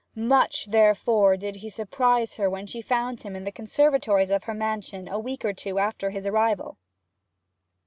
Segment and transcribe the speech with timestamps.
[0.15, 4.53] Much therefore did he surprise her when she found him in the conservatories of her
[4.55, 6.79] mansion a week or two after his arrival.